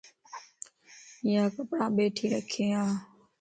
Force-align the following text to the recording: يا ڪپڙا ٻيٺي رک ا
يا 1.33 1.43
ڪپڙا 1.55 1.87
ٻيٺي 1.95 2.25
رک 2.33 2.51
ا 2.83 2.85